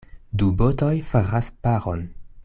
Du 0.41 0.45
botoj 0.61 0.91
faras 1.11 1.51
paron. 1.67 2.03